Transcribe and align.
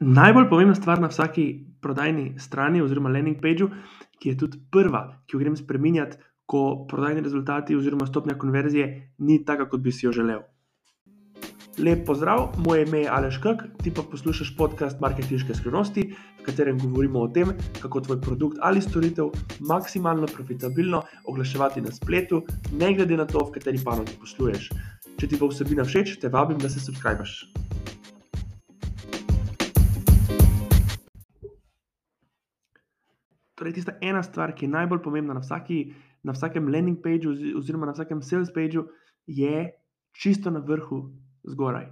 Najbolj 0.00 0.48
pomembna 0.48 0.74
stvar 0.74 1.00
na 1.00 1.08
vsaki 1.10 1.44
prodajni 1.82 2.34
strani 2.38 2.82
oziroma 2.82 3.10
landing 3.10 3.40
pageu, 3.42 3.66
ki 4.22 4.30
je 4.30 4.36
tudi 4.38 4.60
prva, 4.70 5.00
ki 5.26 5.34
jo 5.34 5.40
grem 5.40 5.56
spremenjati, 5.58 6.20
ko 6.46 6.86
prodajni 6.90 7.24
rezultati 7.24 7.76
oziroma 7.76 8.06
stopnja 8.06 8.36
konverzije 8.38 8.86
ni 9.18 9.40
taka, 9.44 9.66
kot 9.68 9.82
bi 9.82 9.92
si 9.92 10.06
jo 10.06 10.12
želel. 10.12 10.44
Lep 11.78 12.04
pozdrav, 12.06 12.54
moje 12.66 12.84
ime 12.86 13.00
je 13.00 13.10
Aleš 13.10 13.38
Kak, 13.42 13.64
ti 13.82 13.90
pa 13.94 14.02
poslušaš 14.02 14.54
podcast 14.56 15.00
Marketinške 15.00 15.54
skrivnosti, 15.54 16.06
v 16.40 16.46
katerem 16.46 16.78
govorimo 16.78 17.22
o 17.22 17.28
tem, 17.34 17.50
kako 17.82 18.00
tvoj 18.00 18.20
produkt 18.20 18.58
ali 18.62 18.82
storitev 18.82 19.30
maksimalno 19.60 20.26
profitabilno 20.26 21.02
oglaševati 21.26 21.80
na 21.80 21.92
spletu, 21.92 22.44
ne 22.72 22.94
glede 22.94 23.16
na 23.16 23.26
to, 23.26 23.42
v 23.46 23.58
kateri 23.58 23.82
panogi 23.84 24.14
posluješ. 24.20 24.70
Če 25.18 25.26
ti 25.26 25.38
bo 25.38 25.50
vsebina 25.50 25.86
všeč, 25.86 26.20
te 26.22 26.30
vabim, 26.30 26.58
da 26.58 26.70
se 26.70 26.82
subskrbiš. 26.82 27.38
Torej, 33.58 33.74
tista 33.74 33.96
ena 34.00 34.22
stvar, 34.22 34.54
ki 34.54 34.66
je 34.66 34.70
najbolj 34.70 35.00
pomembna 35.02 35.34
na, 35.34 35.42
vsaki, 35.42 35.80
na 36.22 36.34
vsakem 36.36 36.68
landing 36.70 37.00
pageu, 37.02 37.34
oziroma 37.58 37.88
na 37.88 37.94
vsakem 37.96 38.22
sales 38.22 38.52
pageu, 38.54 38.86
je 39.26 39.66
čisto 40.14 40.50
na 40.54 40.62
vrhu 40.62 41.00
zgoraj. 41.42 41.88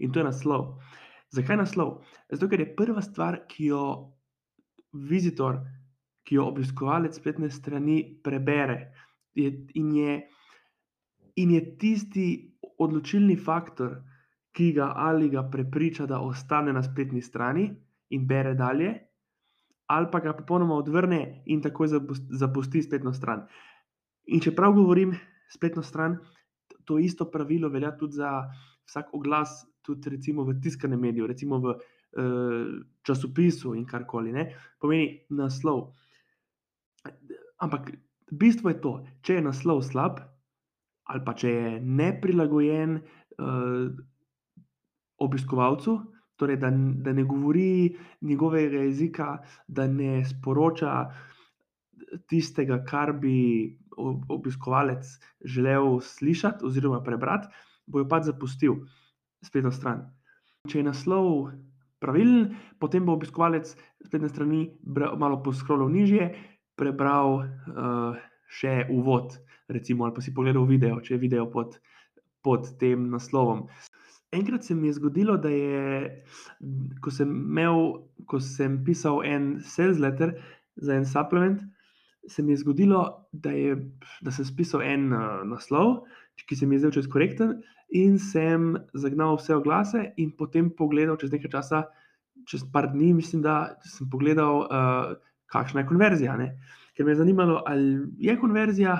In 0.00 0.12
to 0.14 0.22
je 0.22 0.28
naslov. 0.28 0.78
Zakaj 1.34 1.58
naslov? 1.60 1.98
Zato, 2.30 2.48
ker 2.50 2.62
je 2.62 2.70
prva 2.78 3.02
stvar, 3.02 3.42
ki 3.50 3.72
jo 3.72 3.82
vizitor, 5.10 5.60
ki 6.26 6.38
jo 6.38 6.46
obiskovalec 6.50 7.18
spletne 7.18 7.50
strani 7.50 8.02
prebere, 8.22 8.78
je, 9.34 9.50
in, 9.78 9.90
je, 9.94 10.16
in 11.42 11.52
je 11.56 11.60
tisti 11.78 12.26
odločilni 12.78 13.36
faktor, 13.36 13.98
ki 14.54 14.72
ga 14.78 14.92
ali 14.96 15.28
ga 15.30 15.44
prepriča, 15.50 16.06
da 16.06 16.22
ostane 16.22 16.72
na 16.72 16.82
spletni 16.82 17.22
strani 17.22 17.68
in 18.14 18.26
bere 18.26 18.54
dalje 18.58 18.94
ali 19.90 20.06
pa 20.12 20.20
ga 20.22 20.32
popolnoma 20.38 20.76
odvrne 20.78 21.42
in 21.50 21.62
takoj 21.62 21.88
zapusti 22.38 22.82
spletno 22.82 23.12
stran. 23.12 23.42
In 24.30 24.40
čeprav 24.40 24.72
govorim 24.76 25.16
spletno 25.50 25.82
stran, 25.82 26.18
to 26.86 26.98
isto 26.98 27.26
pravilo 27.30 27.68
velja 27.68 27.90
tudi 27.98 28.20
za 28.20 28.30
vsak 28.86 29.14
oglas, 29.14 29.64
tudi 29.82 30.10
recimo 30.10 30.44
v 30.46 30.60
tiskanem 30.62 31.00
mediju, 31.00 31.26
recimo 31.26 31.58
v 31.58 31.74
uh, 31.74 31.80
časopisu 33.02 33.74
in 33.74 33.86
karkoli. 33.86 34.32
Ne? 34.32 34.46
Pomeni 34.78 35.26
naslov. 35.34 35.90
Ampak 37.58 37.90
bistvo 38.30 38.70
je 38.70 38.80
to, 38.80 38.92
če 39.26 39.40
je 39.40 39.46
naslov 39.48 39.82
slab, 39.82 40.22
ali 41.10 41.24
pa 41.26 41.34
če 41.34 41.50
je 41.50 41.74
neprilagojen 41.82 43.00
uh, 43.00 43.90
obiskovalcu, 45.18 45.98
torej 46.40 46.56
da, 46.62 46.70
da 46.72 47.12
ne 47.12 47.24
govori 47.28 47.96
njegovega 48.20 48.86
jezika, 48.86 49.34
da 49.68 49.86
ne 49.86 50.24
sporoča 50.24 50.94
tistega, 52.30 52.80
kar 52.84 53.12
bi 53.12 53.76
obiskovalec 54.28 55.06
želel 55.44 56.00
slišati 56.00 56.64
oziroma 56.64 57.02
prebrati, 57.04 57.48
bojo 57.86 58.08
pač 58.08 58.30
zapustil 58.30 58.80
spletno 59.44 59.72
stran. 59.72 60.06
Če 60.68 60.80
je 60.80 60.86
naslov 60.86 61.50
pravilen, 62.00 62.54
potem 62.80 63.04
bo 63.06 63.16
obiskovalec 63.16 63.74
spletne 64.06 64.28
strani 64.28 64.64
malo 65.20 65.40
poskrolil 65.44 65.92
nižje, 65.92 66.30
prebral 66.80 67.40
uh, 67.40 68.18
še 68.50 68.86
uvod, 68.90 69.36
recimo, 69.68 70.06
ali 70.06 70.16
pa 70.16 70.24
si 70.24 70.34
pogledal 70.34 70.66
video, 70.68 71.00
če 71.04 71.14
je 71.14 71.22
video 71.22 71.46
pod, 71.52 71.76
pod 72.44 72.72
tem 72.80 73.10
naslovom. 73.12 73.66
Enkrat 74.32 74.64
se 74.64 74.74
mi 74.74 74.86
je 74.86 74.92
zgodilo, 74.92 75.36
da 75.36 75.48
je, 75.48 76.24
ko 77.02 77.10
sem, 77.10 77.30
imel, 77.30 77.80
ko 78.30 78.38
sem 78.40 78.76
pisal 78.86 79.24
en 79.26 79.56
sales 79.66 79.98
letter 79.98 80.36
za 80.76 80.94
en 80.94 81.06
supplement, 81.06 81.62
se 82.28 82.42
mi 82.42 82.52
je 82.52 82.60
zgodilo, 82.62 83.02
da, 83.32 83.50
je, 83.50 83.74
da 84.22 84.30
sem 84.30 84.46
pisal 84.56 84.84
en 84.86 85.08
uh, 85.10 85.40
naslov, 85.50 86.04
ki 86.46 86.56
se 86.56 86.66
mi 86.66 86.78
je 86.78 86.84
zdel 86.84 86.94
čez 86.94 87.08
korekten, 87.10 87.56
in 87.90 88.20
sem 88.22 88.76
zagnal 88.94 89.34
vse 89.40 89.56
oglase, 89.58 90.04
in 90.22 90.30
potem 90.38 90.70
pogledal 90.78 91.18
čez 91.18 91.34
nekaj 91.34 91.50
časa, 91.56 91.82
čez 92.46 92.62
par 92.72 92.92
dni, 92.94 93.10
mislim, 93.18 93.42
da 93.42 93.56
sem 93.82 94.06
pogledal, 94.12 94.62
uh, 94.68 95.10
kakšna 95.50 95.82
je 95.82 95.90
konverzija. 95.90 96.38
Ne? 96.38 96.52
Ker 96.94 97.04
me 97.04 97.16
je 97.16 97.18
zanimalo, 97.24 97.64
ali 97.66 97.98
je 98.22 98.38
konverzija. 98.38 98.94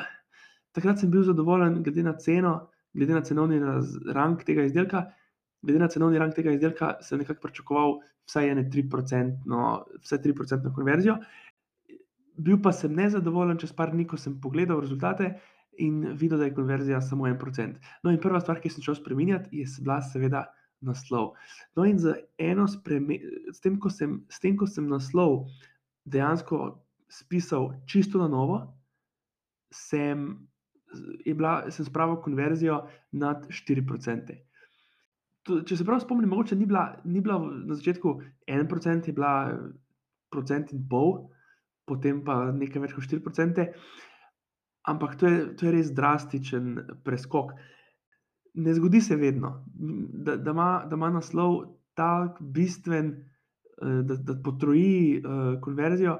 Takrat 0.74 0.98
sem 0.98 1.10
bil 1.10 1.22
zadovoljen, 1.22 1.84
glede 1.86 2.02
na 2.02 2.16
ceno, 2.18 2.56
glede 2.94 3.14
na 3.14 3.22
cenovni 3.22 3.62
rang 4.10 4.42
tega 4.42 4.66
izdelka 4.66 5.06
glede 5.62 5.78
na 5.78 5.88
cenovni 5.88 6.18
rang 6.18 6.34
tega 6.34 6.52
izdelka, 6.54 6.94
sem 7.04 7.20
nekako 7.20 7.46
pričakoval 7.46 7.98
vsaj 8.28 8.50
ene 8.52 8.64
3%, 8.72 9.46
no, 9.50 9.84
vse 10.04 10.18
3% 10.24 10.74
konverzijo. 10.74 11.16
Bil 12.40 12.60
pa 12.62 12.72
sem 12.72 12.94
nezadovoljen, 12.96 13.58
čez 13.60 13.72
par 13.76 13.92
dni, 13.92 14.06
ko 14.08 14.16
sem 14.16 14.38
pogledal 14.40 14.80
rezultate 14.80 15.34
in 15.80 16.14
videl, 16.16 16.38
da 16.40 16.48
je 16.48 16.54
konverzija 16.54 17.00
samo 17.04 17.28
1%. 17.28 17.76
No, 18.04 18.12
in 18.12 18.20
prva 18.20 18.40
stvar, 18.40 18.60
ki 18.60 18.72
sem 18.72 18.84
šel 18.84 18.96
spremenjati, 19.00 19.60
je 19.60 19.68
bila 19.84 20.00
seveda 20.04 20.46
naslov. 20.84 21.34
No, 21.76 21.84
in 21.84 21.98
z, 22.00 22.14
s, 22.40 23.60
tem, 23.60 23.80
sem, 23.92 24.20
s 24.30 24.40
tem, 24.40 24.56
ko 24.56 24.68
sem 24.68 24.88
naslov 24.88 25.42
dejansko 26.08 26.78
spisal 27.12 27.74
čisto 27.90 28.20
na 28.22 28.28
novo, 28.32 28.62
sem, 29.74 30.30
sem 31.68 31.86
spravil 31.86 32.22
konverzijo 32.24 32.86
nad 33.12 33.44
4% 33.50 34.40
če 35.46 35.76
se 35.76 35.86
prav 35.86 36.02
spomnim, 36.02 36.30
mogoče 36.30 36.56
ni 36.56 36.66
bila, 36.68 36.84
ni 37.04 37.20
bila 37.24 37.38
na 37.40 37.76
začetku 37.76 38.14
en 38.50 38.68
procent, 38.68 39.08
je 39.08 39.14
bila 39.16 39.32
procent 40.30 40.72
in 40.76 40.82
pol, 40.88 41.30
potem 41.88 42.20
pa 42.24 42.50
nekaj 42.54 42.84
več 42.84 42.94
kot 42.94 43.08
4 43.08 43.24
procente. 43.24 43.70
Ampak 44.90 45.16
to 45.20 45.28
je, 45.28 45.40
to 45.56 45.66
je 45.66 45.74
res 45.74 45.92
drastičen 45.96 46.76
preskok. 47.04 47.52
Ne 48.60 48.74
zgodi 48.74 49.00
se 49.04 49.16
vedno, 49.16 49.52
da, 49.74 50.36
da, 50.36 50.54
ima, 50.54 50.70
da 50.88 50.96
ima 50.98 51.10
naslov 51.14 51.60
tako 51.98 52.46
bistven, 52.56 53.12
eh, 53.80 54.00
da, 54.06 54.16
da 54.16 54.36
potroji 54.44 55.20
uh, 55.20 55.58
konverzijo. 55.62 56.18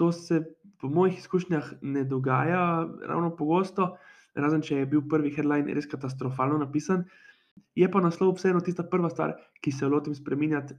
To 0.00 0.12
se 0.16 0.40
po 0.80 0.88
mojih 0.88 1.18
izkušnjah 1.18 1.74
ne 1.82 2.06
dogaja 2.08 2.86
ravno 3.08 3.34
pogosto, 3.36 3.96
razen 4.34 4.62
če 4.64 4.78
je 4.78 4.86
bil 4.88 5.02
prvi 5.10 5.32
headline 5.34 5.74
res 5.76 5.90
katastrofalno 5.90 6.62
napisan. 6.62 7.04
Uh, 7.04 7.29
Je 7.74 7.86
pa 7.90 8.00
naslov 8.02 8.34
vseeno 8.36 8.60
tista 8.60 8.84
prva 8.84 9.10
stvar, 9.10 9.36
ki 9.62 9.72
se 9.72 9.88
lotim 9.88 10.14
spremenjati, 10.14 10.74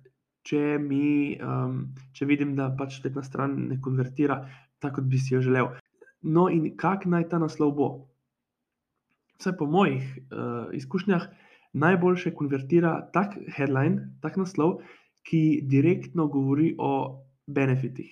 če, 0.48 0.78
mi, 0.82 1.38
um, 1.42 1.92
če 2.18 2.28
vidim, 2.30 2.56
da 2.58 2.72
pač 2.78 2.98
spletna 3.00 3.24
stran 3.26 3.56
ne 3.70 3.80
konvertira 3.82 4.42
tako, 4.82 5.00
kot 5.00 5.10
bi 5.10 5.20
si 5.22 5.36
jo 5.36 5.42
želel. 5.46 5.72
No, 6.22 6.48
in 6.50 6.74
kak 6.78 7.06
naj 7.10 7.30
ta 7.32 7.40
naslov 7.42 7.74
bo? 7.78 7.90
Vse 9.40 9.54
po 9.58 9.66
mojih 9.70 10.06
uh, 10.30 10.70
izkušnjah 10.78 11.28
najboljše 11.82 12.34
konvertira 12.38 12.98
tak 13.14 13.38
headline, 13.56 14.12
tak 14.22 14.38
naslov, 14.38 14.82
ki 15.26 15.62
direktno 15.70 16.28
govori 16.34 16.74
o 16.78 17.22
benefitih. 17.48 18.10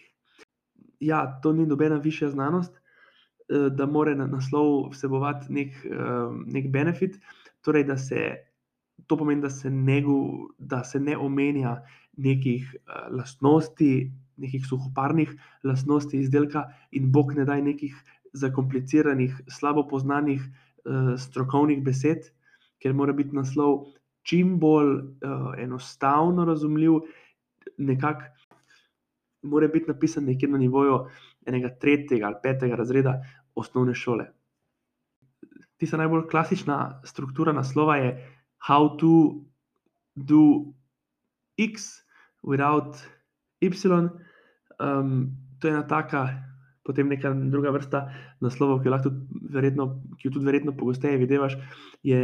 Ja, 1.02 1.26
to 1.44 1.54
ni 1.54 1.66
nobena 1.70 1.98
višja 2.02 2.32
znanost, 2.34 2.74
uh, 2.74 3.70
da 3.74 3.86
mora 3.86 4.16
na 4.18 4.30
naslov 4.30 4.90
vsebovati 4.94 5.54
nek, 5.54 5.82
uh, 5.90 6.34
nek 6.46 6.70
benefit, 6.74 7.20
torej 7.66 7.86
da 7.90 7.98
se 7.98 8.49
to 9.08 9.18
pomeni, 9.18 9.42
da 9.42 9.50
se 9.50 9.70
ne, 9.70 10.02
da 10.58 10.84
se 10.84 11.00
ne 11.00 11.18
omenja 11.18 11.78
nekih 12.18 12.76
uh, 12.76 13.08
lastnosti, 13.18 14.12
nekih 14.38 14.66
suhoparnih 14.68 15.36
lastnosti 15.64 16.20
izdelka, 16.20 16.68
in 16.92 17.12
bog 17.12 17.34
ne 17.38 17.46
daj 17.46 17.62
nekih 17.62 17.96
zakompliciranih, 18.34 19.42
slabo 19.48 19.88
poznanih 19.88 20.42
uh, 20.44 21.16
strokovnih 21.20 21.84
besed, 21.84 22.32
ker 22.80 22.94
mora 22.94 23.14
biti 23.14 23.36
naslov 23.36 23.90
čim 24.24 24.58
bolj 24.60 24.94
uh, 24.96 25.54
enostavno 25.58 26.46
razumljiv, 26.46 27.02
nekako 27.78 28.28
mora 29.42 29.68
biti 29.68 29.88
napisan 29.88 30.26
nekje 30.26 30.50
na 30.50 30.58
nivoju 30.58 31.06
enega 31.48 31.70
tretjega 31.80 32.28
ali 32.28 32.36
petega 32.44 32.76
razreda 32.76 33.22
osnovne 33.56 33.94
šole. 33.94 34.26
Tista 35.78 35.98
najbolj 35.98 36.28
klasična 36.32 37.02
struktura 37.06 37.54
naslova 37.54 37.96
je 37.98 38.39
how 38.60 38.96
to 38.98 39.44
do 40.16 40.74
X 41.58 42.04
without 42.44 42.96
Y. 43.62 44.10
Um, 44.80 45.38
to 45.60 45.68
je 45.68 45.74
ena 45.74 45.84
taka, 45.84 46.30
potem 46.84 47.10
neka 47.10 47.34
druga 47.52 47.72
vrsta 47.72 48.08
naslovov, 48.40 48.80
ki 48.80 48.88
jo, 48.88 49.00
tudi 49.04 49.52
verjetno, 49.52 49.88
ki 50.16 50.28
jo 50.28 50.32
tudi 50.32 50.46
verjetno 50.46 50.72
pogosteje 50.72 51.20
vidiš, 51.20 51.58
je 52.04 52.22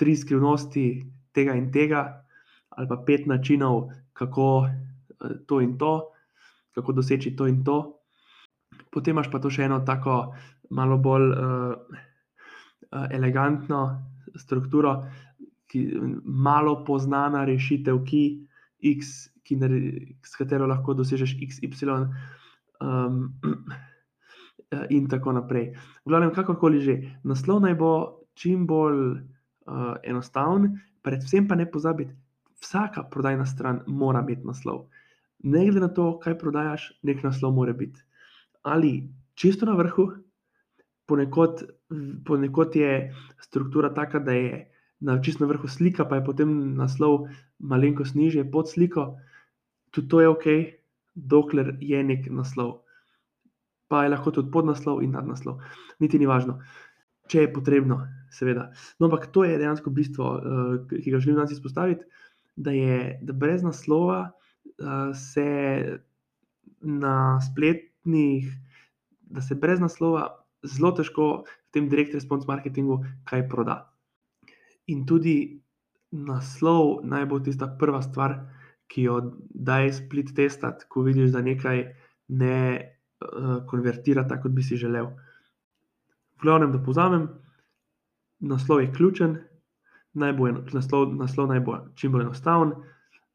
tri 0.00 0.16
skrivnosti 0.16 1.04
tega 1.36 1.52
in 1.54 1.68
tega, 1.72 2.24
ali 2.70 2.88
pa 2.88 2.96
pet 3.04 3.26
načinov, 3.28 3.92
kako 4.16 4.64
uh, 4.64 5.36
to 5.46 5.60
in 5.60 5.76
to, 5.78 6.08
kako 6.74 6.92
doseči 6.92 7.36
to 7.36 7.46
in 7.46 7.64
to. 7.64 8.00
Potem 8.90 9.12
imaš 9.12 9.28
pa 9.30 9.38
to 9.38 9.50
še 9.52 9.68
eno 9.68 9.82
tako 9.84 10.32
malo 10.70 10.96
bolj 10.98 11.28
uh, 11.28 11.74
uh, 11.76 13.06
elegantno 13.12 14.00
strukturo, 14.36 15.04
ki, 15.70 15.86
malo 16.24 16.80
poznana 16.84 17.44
rešitev, 17.48 18.02
ki, 18.06 18.24
X, 18.96 19.28
ki 19.44 19.56
naredi, 19.60 20.16
s 20.24 20.36
katero 20.38 20.68
lahko 20.70 20.94
dosežeš 20.96 21.36
x, 21.42 21.60
y, 21.62 21.68
in 24.96 25.08
tako 25.10 25.34
naprej. 25.36 25.74
V 26.06 26.12
glavnem, 26.12 26.32
kakorkoli 26.32 26.80
že, 26.80 26.96
naslov 27.26 27.60
naj 27.64 27.76
bo 27.76 27.92
čim 28.38 28.64
bolj, 28.66 29.20
enostaven, 30.06 30.80
predvsem 31.04 31.48
pa 31.48 31.54
ne 31.54 31.66
pozabiti, 31.70 32.14
vsaka 32.60 33.04
prodajna 33.10 33.46
stran 33.46 33.82
mora 33.86 34.24
imeti 34.24 34.46
naslov. 34.46 34.88
Ne 35.44 35.64
glede 35.64 35.80
na 35.80 35.90
to, 35.92 36.18
kaj 36.20 36.38
prodajaš, 36.38 36.92
neki 37.02 37.24
naslov 37.24 37.54
mora 37.56 37.72
biti. 37.72 38.00
Ali 38.62 39.08
čisto 39.34 39.66
na 39.66 39.76
vrhu, 39.76 40.10
ponekod 41.08 41.64
ponekod 42.24 42.76
je 42.76 43.14
struktura 43.40 43.94
taka, 43.94 44.18
da 44.18 44.32
je 44.32 44.72
na 45.00 45.16
čisto 45.22 45.44
na 45.44 45.48
vrhu 45.48 45.68
slika, 45.68 46.04
pa 46.04 46.20
je 46.20 46.24
potem 46.24 46.50
naslov 46.76 47.28
malenkost 47.58 48.14
nižje 48.14 48.44
pod 48.50 48.68
sliko. 48.68 49.16
Tudi 49.90 50.08
to 50.08 50.20
je 50.20 50.28
okej, 50.28 50.60
dokler 51.14 51.76
je 51.80 52.02
neki 52.04 52.30
naslov. 52.30 52.84
Pa 53.88 54.04
je 54.04 54.12
lahko 54.12 54.30
tudi 54.30 54.52
podnaslov 54.52 55.02
in 55.02 55.16
nadnaslov, 55.16 55.58
niti 55.98 56.18
ni 56.18 56.28
važno. 56.30 56.60
Če 57.30 57.46
je 57.46 57.52
potrebno, 57.52 58.04
seveda. 58.34 58.70
No, 58.98 59.08
ampak 59.08 59.30
to 59.34 59.44
je 59.46 59.58
dejansko 59.58 59.90
bistvo, 59.90 60.36
ki 60.90 61.10
ga 61.10 61.18
želim 61.18 61.40
danes 61.40 61.54
izpostaviti, 61.54 62.06
da 62.56 62.74
je, 62.74 63.18
da 63.22 63.32
brez 63.32 63.62
naslova, 63.62 64.30
se 65.14 65.48
na 66.80 67.40
spletnih, 67.40 68.48
da 69.20 69.40
se 69.40 69.54
brez 69.54 69.80
naslova 69.80 70.44
zelo 70.62 70.92
težko 70.96 71.30
v 71.44 71.74
tem 71.74 71.88
direct 71.88 72.14
response 72.14 72.48
marketingu 72.48 73.00
kaj 73.24 73.48
proda. 73.48 73.89
In 74.90 75.04
tudi 75.06 75.34
naslov 76.10 77.04
naj 77.06 77.26
bo 77.30 77.38
tista 77.40 77.68
prva 77.78 78.02
stvar, 78.02 78.36
ki 78.90 79.06
jo 79.06 79.18
daj 79.54 79.92
split 80.00 80.32
testat, 80.34 80.82
ko 80.90 81.04
vidiš, 81.06 81.30
da 81.30 81.42
nekaj 81.46 81.84
ne, 82.40 82.56
konvertira 83.70 84.24
tako, 84.26 84.48
kot 84.48 84.56
bi 84.56 84.64
si 84.66 84.78
želel. 84.80 85.12
V 86.40 86.42
glavnem, 86.42 86.72
da 86.72 86.82
povzamem, 86.82 87.28
naslov 88.40 88.80
je 88.82 88.92
ključen, 88.96 89.36
naj 90.18 90.32
bo 90.32 90.48
naslov, 90.50 91.14
naslov 91.14 91.50
naj 91.52 91.60
bo 91.66 91.78
čim 91.94 92.12
bolj 92.12 92.26
enostaven, 92.26 92.74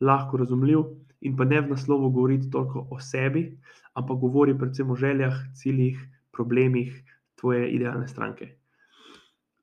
lahko 0.01 0.37
razumljiv 0.41 0.83
in 1.21 1.37
pa 1.37 1.45
ne 1.45 1.61
v 1.61 1.71
naslovu 1.71 2.09
govoriti 2.09 2.49
toliko 2.51 2.87
o 2.91 2.99
sebi, 2.99 3.47
ampak 3.93 4.19
govori 4.19 4.57
predvsem 4.57 4.91
o 4.91 4.95
željah, 4.95 5.37
ciljih, 5.55 6.01
problemih 6.31 6.91
tvoje 7.39 7.69
idealne 7.71 8.07
stranke. 8.07 8.51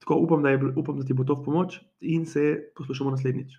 Tako, 0.03 0.17
upam, 0.19 0.43
da 0.43 0.51
je 0.51 0.61
upam, 0.77 0.99
da 0.99 1.05
ti 1.07 1.15
bo 1.15 1.25
to 1.25 1.37
v 1.39 1.45
pomoč 1.45 1.79
in 2.01 2.27
se 2.27 2.73
poslušamo 2.77 3.11
naslednjič. 3.15 3.55